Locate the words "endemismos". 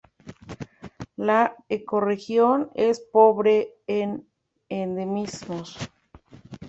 4.67-5.77